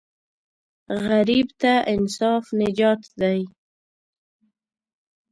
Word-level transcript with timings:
غریب 1.05 1.47
ته 1.61 1.73
انصاف 1.93 2.45
نجات 2.61 3.01
دی 3.19 3.39